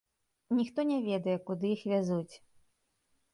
Ніхто 0.59 0.85
не 0.91 0.97
ведае, 1.09 1.35
куды 1.51 1.65
іх 1.75 1.85
вязуць. 1.93 2.33